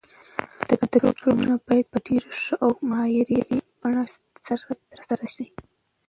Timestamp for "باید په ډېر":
1.67-2.23